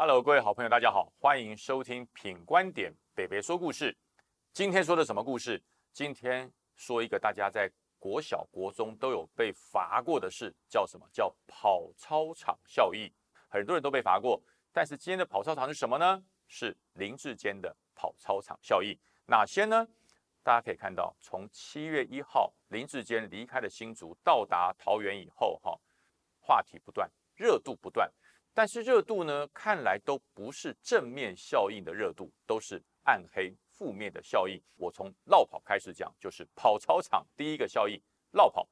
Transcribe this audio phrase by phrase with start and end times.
[0.00, 3.98] Hello，各位好朋友，大家好，欢迎收听品观点北北说故事。
[4.52, 5.60] 今天说的什么故事？
[5.92, 7.68] 今天说一个大家在
[7.98, 11.04] 国小、国中都有被罚过的事，叫什么？
[11.12, 13.12] 叫跑操场效应。
[13.48, 14.40] 很多人都被罚过，
[14.72, 16.22] 但是今天的跑操场是什么呢？
[16.46, 18.96] 是林志坚的跑操场效应。
[19.26, 19.84] 哪些呢？
[20.44, 25.76] 大家可以看到，从七月一号林志坚离开了新竹，到达桃园以后，哈，
[26.38, 28.08] 话题不断，热度不断。
[28.58, 34.60] 但是热度呢，看来都不是正面效应的热度，都是暗黑负面的效应。
[34.74, 38.02] 我从绕跑开始讲，就是跑操场第一个效应，
[38.32, 38.68] 绕跑。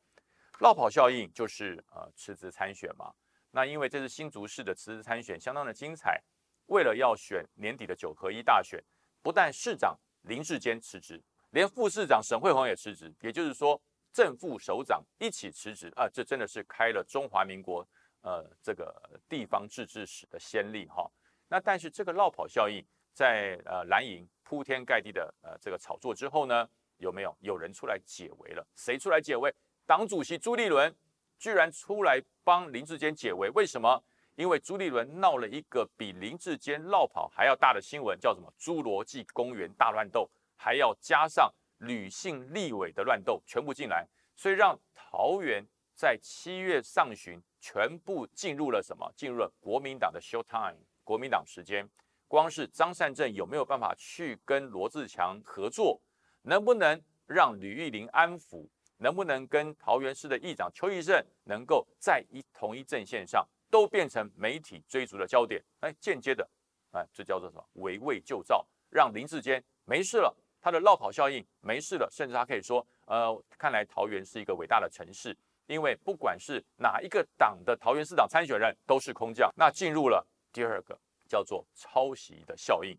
[0.58, 3.14] 绕跑效应就是呃辞职参选嘛。
[3.52, 6.20] 那因为这是新竹市的辞职参选，相当的精彩。
[6.66, 8.82] 为了要选年底的九合一大选，
[9.22, 13.80] 不但市长林志坚辞职，连副市长沈惠宏也辞职，也就是说
[14.12, 17.88] 正副首长一起辞职啊，这真的是开了中华民国。
[18.26, 18.92] 呃，这个
[19.28, 21.08] 地方自治史的先例哈，
[21.46, 28.66] 那但是这个绕跑效应在呃蓝营铺天盖地的呃这个炒作之后呢，有没有有人出来解围了？
[28.74, 29.54] 谁出来解围？
[29.86, 30.92] 党主席朱立伦
[31.38, 34.02] 居然出来帮林志坚解围，为什么？
[34.34, 38.52] 因为朱立伦闹了一个比林志坚绕跑还要大的新闻，叫什么？
[38.58, 45.64] 侏罗纪公园大乱斗，还要加上女性立委的乱斗，全部进来，所以让桃园
[45.96, 47.42] 在七月上旬。
[47.58, 49.12] 全部进入了什么？
[49.16, 51.84] 进入了国民党的 show time，国民党时间。
[52.28, 56.00] 光是张善政有没有办法去跟罗志强合作？
[56.42, 58.68] 能不能让吕玉玲安抚？
[58.98, 65.60] 能不能跟桃园市的议长邱义胜能够在一同一阵线上，都变成媒体追逐的焦点？
[65.80, 66.48] 哎，间接的，
[66.92, 67.68] 哎，这叫做什么？
[67.72, 75.36] 围魏救赵，让林志坚没事了，他的绕跑效应没事了，甚至他可以说，呃，看来桃园是一个伟大的城市。
[75.66, 80.98] 因为不管是哪一个党的桃园市长参选人都是空降，那进入了第二个
[81.28, 82.96] 叫做抄袭的效应。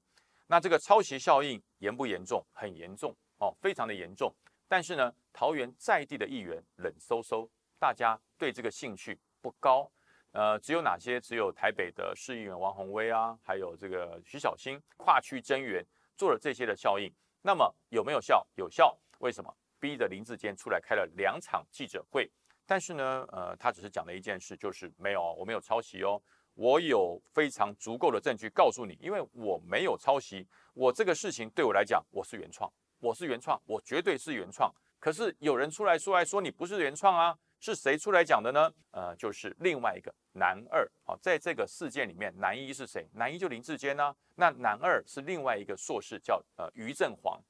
[0.48, 2.46] 那这个抄袭效应严不严重？
[2.52, 4.34] 很严重哦，非常的严重。
[4.68, 7.50] 但是呢，桃园在地的议员冷飕飕，
[7.80, 9.90] 大家对这个兴趣不高。
[10.32, 11.20] 呃，只有哪些？
[11.20, 17.12] 只有台北的市议员王宏威啊，还有这个徐小新跨区增援做了这些的效应。
[17.42, 18.46] 那么有没有效？
[18.56, 18.98] 有效。
[19.20, 19.54] 为什么？
[19.80, 22.30] 逼着林志坚出来开了两场记者会。
[22.70, 26.22] 但是呢，呃，他只是讲了一件事，就是没有，我没有抄袭哦，
[26.54, 32.70] 我有非常足够的证据告诉你，因为我没有抄袭，我这个事情对我来讲，我是原创，
[33.00, 34.70] 我是原创，我绝对是原创。
[35.00, 38.70] 可是有人出来说来说你不是原创啊，是谁出来讲的呢？
[38.92, 43.08] 呃，就是另外一个男二，好，在这个事件里面，男一是谁？
[43.14, 47.42] 男一就林志坚呢，那男二是另外一个硕士，叫呃于振煌，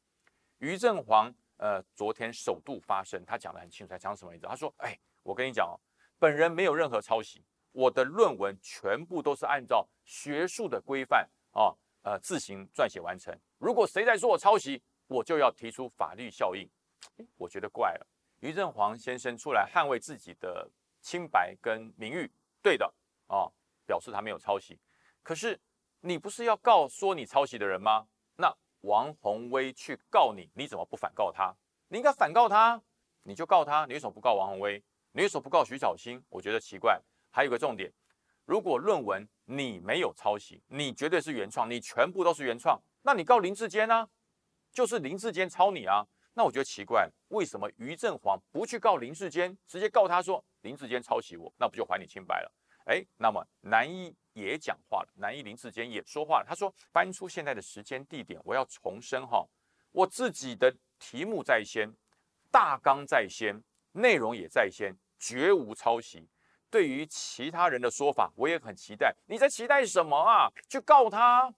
[0.59, 1.33] 于振煌。
[1.57, 4.45] 呃，昨天首度发声，他讲得很清楚，他讲什么意思？
[4.45, 5.73] 他说：“哎，我跟你讲哦，
[6.19, 11.73] 本人没有任何抄袭，我的论文全部都是按照学术的规范啊，
[12.03, 13.37] 呃，自行撰写完成。
[13.57, 16.69] 如果谁在说我抄袭，我就要提出法律效应。”
[17.37, 18.07] 我觉得怪了，
[18.39, 20.69] 于振煌先生出来捍卫自己的
[20.99, 22.29] 清白跟名誉，
[22.61, 22.91] 对的
[23.27, 23.49] 啊，
[23.85, 24.79] 表示他没有抄袭。
[25.23, 25.59] 可是
[26.01, 28.07] 你不是要告说你抄袭的人吗？
[28.87, 31.53] 王宏威去告你，你怎么不反告他？
[31.89, 32.81] 你应该反告他，
[33.23, 33.85] 你就告他。
[33.85, 34.81] 你为什么不告王宏威？
[35.11, 36.23] 你为什么不告徐小青？
[36.29, 37.01] 我觉得奇怪。
[37.29, 37.91] 还有个重点，
[38.45, 44.07] 如果论文你没有抄袭，你绝对是原创，你全部都是原创，那你告林志坚呢？
[44.71, 46.07] 就是林志坚抄你啊？
[46.33, 52.51] 那我觉得奇怪，为什么于振煌不去告林志坚，直接告他说林志坚抄袭我，那不就还你清白了？
[52.87, 54.13] 哎，那么南一。
[54.37, 56.45] 也讲话了，南一林志坚也说话了。
[56.47, 59.43] 他说：“搬出现在的时间地点，我要重申哈，
[59.91, 61.91] 我自己的题目在先，
[62.51, 63.59] 大纲在先，
[63.93, 66.29] 内容也在先，绝无抄袭。
[66.69, 69.11] 对于其他人的说法，我也很期待。
[69.25, 70.47] 你在期待什么啊？
[70.69, 71.51] 去告他，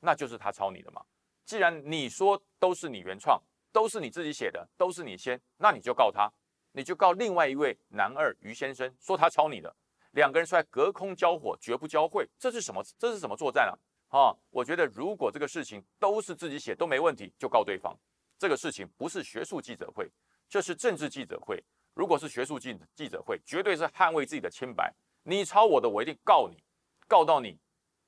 [0.00, 1.04] 那就是他抄你的嘛。
[1.44, 3.38] 既然你说都是你原创，
[3.70, 6.32] 都是你自己写的，都是你先，那你就告他，
[6.72, 9.76] 你就告另外一位男二于先生，说他抄你的。”
[10.12, 12.82] 两个人出来隔空交火，绝不交汇，这是什么？
[12.98, 13.74] 这是什么作战啊？
[14.18, 17.98] 啊，我觉得如果这个事情都是自己写都没问题，就告对方。
[18.38, 20.10] 这个事情不是学术记者会，
[20.48, 21.62] 这是政治记者会。
[21.94, 24.92] 如果是学术记记者会，绝对是捍卫自己的清白。
[25.22, 26.62] 你抄我的，我一定告你，
[27.08, 27.58] 告到你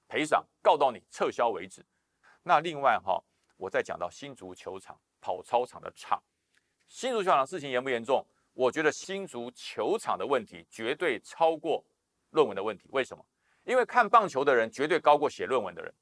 [0.06, 1.82] 赔偿，告到你撤销为止。
[2.42, 3.22] 那另外哈，
[3.56, 6.22] 我再讲到新足球场跑操场的场，
[6.86, 8.26] 新足球场事情严不严重？
[8.52, 11.82] 我觉得新足球场的问题绝对超过。
[12.34, 13.24] 论文的问题，为什么？
[13.62, 15.94] 因为看棒球的人绝对高过写论文的人。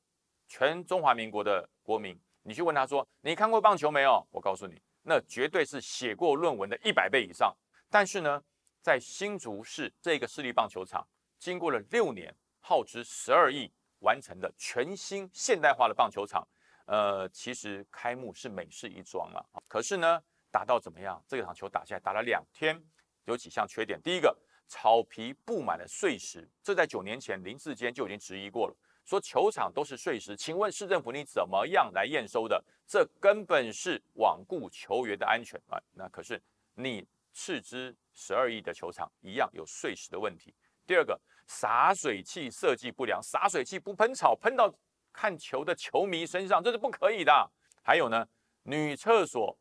[0.48, 7.54] 全中华民国的国民，你去问他说：“你看过棒球没有？”我告诉你，那绝对是写过论文的一百倍以上。
[7.90, 8.42] 但是呢，
[8.80, 11.06] 在新竹市这个市立棒球场，
[11.38, 13.70] 经过了六年，耗资十二亿，
[14.00, 16.46] 完成的全新现代化的棒球场。
[16.86, 20.20] 呃，其实开幕是美事一桩了，可是呢，
[20.50, 21.22] 打到怎么样？
[21.28, 22.82] 这场球打下来打了两天，
[23.24, 24.02] 有几项缺点。
[24.02, 24.36] 第一个，
[24.72, 28.74] 草皮布满了碎石，这在九年前林志坚就已经质疑过了，
[29.04, 32.64] 说球场都是碎石，请问市政府你怎么样来验收的？
[32.86, 35.78] 这根本是罔顾球员的安全啊！
[35.92, 36.42] 那可是
[36.72, 40.54] 你斥资十二亿的球场一样有碎石的问题。
[40.86, 44.74] 第二个，洒水器设计不良，洒水器不喷草，喷到。
[45.14, 47.50] 看球的球迷身上，这是不可以的。
[47.82, 48.26] 还有呢，
[48.62, 49.54] 女厕所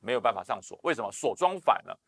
[0.00, 1.12] 没有办法上锁，为什么？
[1.12, 2.00] 锁装反了，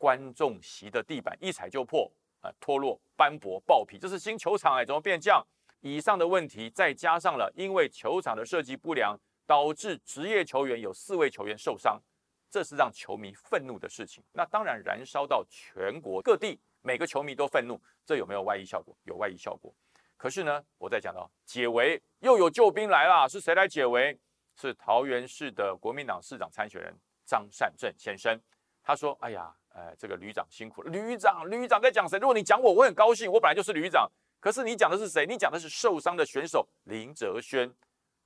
[0.00, 2.10] 观众席的地板一踩就破，
[2.40, 5.46] 啊，脱落、斑驳、爆皮，这是新球场哎，怎么变这样？
[5.80, 9.14] 以上的问题再加上了，因为球场的设计不良，
[9.46, 12.00] 导致职业球员有四位球员受伤，
[12.48, 14.24] 这是让球迷愤怒的事情。
[14.32, 18.96] 那当然燃烧到全国各地，每个球迷都愤怒，这有没有外溢效果？
[19.04, 19.70] 有外溢效果。
[20.16, 24.18] 可是呢，我在讲到解围，又有救兵来了，是谁来解围？
[24.56, 26.94] 是桃园市的国民党市长参选人
[27.24, 28.38] 张善政先生。
[28.82, 30.90] 他说：“哎呀，呃，这个旅长辛苦了。
[30.90, 32.18] 旅长，旅长在讲谁？
[32.18, 34.10] 如果你讲我，我很高兴，我本来就是旅长。
[34.38, 35.26] 可是你讲的是谁？
[35.26, 37.72] 你讲的是受伤的选手林哲轩。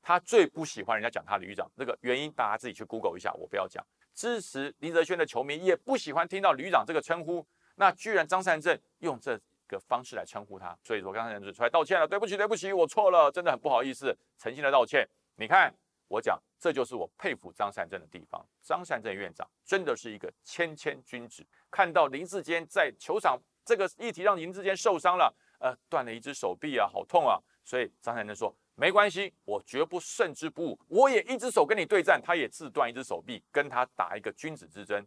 [0.03, 3.85] 他最不喜欢人家讲他旅长，这个原因大家自己去 Google 一下，我不要讲。
[4.15, 7.47] 支持林哲轩的球迷也不喜欢听到旅长这个称呼。
[7.77, 15.09] 那居然张善政用这。”个方式来称呼他，所以说刚才就出来道歉了，对不起，对不起，我错了，真的很不好意思，诚心的道歉。
[15.37, 15.75] 你看
[16.07, 18.43] 我讲，这就是我佩服张善政的地方。
[18.63, 21.47] 张善政院长真的是一个谦谦君子。
[21.71, 25.31] 看到林志坚在球场这个议题让林志坚受伤了，
[25.61, 27.39] 呃，断了一只手臂啊，好痛啊。
[27.67, 35.07] 所以张善政说没关系，我绝不胜之不武，我也一只手跟你对战，他也自断一只手臂，跟他打一个君子之争。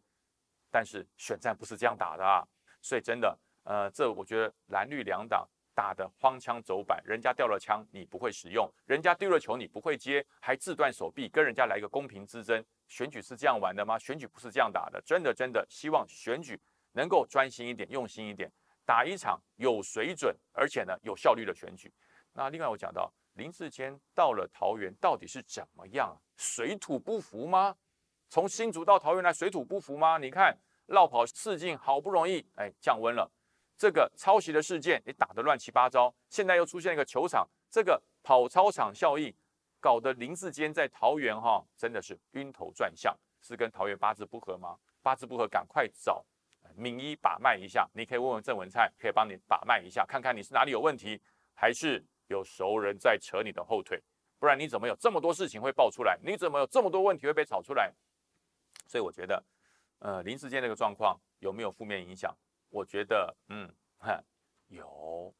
[0.69, 2.48] 但是选战不是这样打的啊，
[2.83, 3.36] 所以真的。
[3.63, 13.96] 呃，这我觉得蓝绿两党打的荒腔走板，人家掉了枪你不会使用，人家丢了球你不会接，还自断手臂，跟人家来一个公平之争，选举是这样玩的吗？
[14.00, 16.60] 选举不是这样打的，真的真的希望选举
[16.94, 18.52] 能够专心一点，用心一点，
[18.88, 21.94] 打一场有水准而且呢有效率的选举。
[22.34, 26.20] 那另外我讲到林志坚到了桃园到底是怎么样？
[26.38, 27.76] 水土不服吗？
[28.30, 30.18] 从新竹到桃园来水土不服吗？
[30.18, 30.58] 你看
[30.88, 33.32] 绕跑四境好不容易哎降温了。
[33.78, 39.32] 这个抄袭的事件也打得乱七八糟，现在又出现一个球场，这个跑操场效应，
[39.80, 44.76] 搞得林志坚在桃园哈真的是晕头转向，是跟桃园八字不合吗？
[45.04, 46.26] 八字不合，赶快找
[46.76, 47.88] 名医把脉一下。
[47.94, 51.22] 你可以问问郑文灿，可以帮你把脉一下，看看你是哪里有问题，
[51.54, 54.02] 还是有熟人在扯你的后腿，
[54.40, 56.18] 不然你怎么有这么多事情会爆出来？
[56.24, 57.94] 你怎么有这么多问题会被炒出来？
[58.88, 59.44] 所以我觉得，
[60.00, 62.36] 呃，林志坚这个状况有没有负面影响？
[62.69, 64.22] 我觉得，嗯，哈
[64.68, 65.34] 有，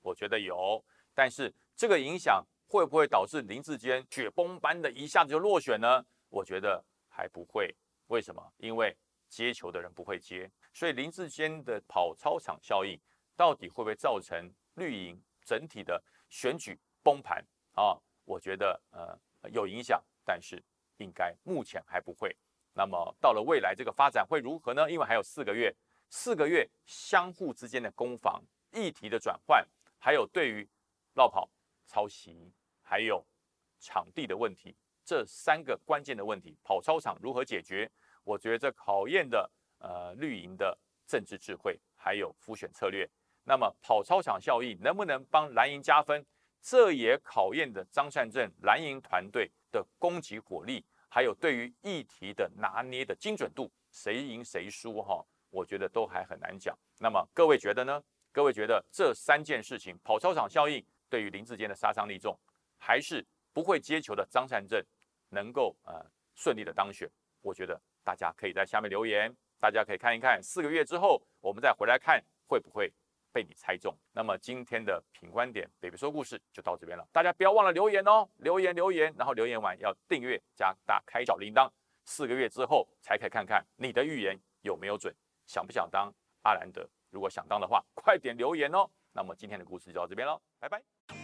[0.00, 0.84] 我觉得有，
[1.14, 6.04] 但是这个影响会不会导致林志坚雪崩般的一下子就落选呢？
[6.28, 7.74] 我觉得还不会。
[8.06, 8.42] 为什么？
[8.56, 8.96] 因为
[9.28, 12.98] 接球的人不会接，所以林志坚的跑操场效应
[13.36, 17.44] 到底会不会造成绿营整体的选举崩盘
[17.74, 17.98] 啊？
[18.24, 19.18] 我觉得，呃，
[19.50, 20.62] 有影响，但是
[20.98, 22.34] 应该目前还不会。
[22.72, 24.90] 那么到了未来，这个发展会如何呢？
[24.90, 25.74] 因为还有四个月。
[26.10, 29.66] 四个月相互之间的攻防、议题的转换，
[29.98, 30.68] 还有对于
[31.14, 31.48] 绕跑、
[31.86, 33.24] 抄袭，还有
[33.78, 34.74] 场地的问题，
[35.04, 37.90] 这三个关键的问题，跑操场如何解决？
[38.24, 43.08] 我觉得这考验的呃绿营的政治智慧，还有复选策略。
[43.44, 46.24] 那么跑操场效应能不能帮蓝营加分？
[46.60, 55.24] 这也考验的张善政蓝营团队的攻击火力，还有对于议题的拿捏的精准度，谁赢谁输哈？
[55.50, 56.76] 我觉得都还很难讲。
[56.98, 58.02] 那么各位觉得呢？
[58.30, 62.38] 各位觉得这三件事情，跑操场效应对于林志坚的杀伤力重，
[62.76, 64.80] 还是不会接球的张善政
[65.30, 67.10] 能够呃顺利的当选？
[67.40, 72.92] 我觉得大家可以在下面留言，大家可以看一看，四个月之后我们再回来看会不会
[73.32, 73.92] 被你猜中。
[74.12, 81.68] 那么今天的品观点北北说故事就到这边了，大家不要忘了留言哦，留言留言，然后留言完要订阅加打开小铃铛，
[82.04, 85.12] 四个月之后才可以看看你的预言有没有准。
[85.48, 86.12] 想不想当
[86.42, 86.88] 阿兰德？
[87.10, 88.88] 如果想当的话，快点留言哦。
[89.12, 91.17] 那么今天的故事就到这边喽，拜拜。